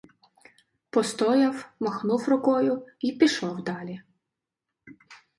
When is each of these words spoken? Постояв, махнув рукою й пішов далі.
Постояв, 0.89 1.69
махнув 1.79 2.29
рукою 2.29 2.85
й 3.01 3.11
пішов 3.11 3.63
далі. 3.63 4.01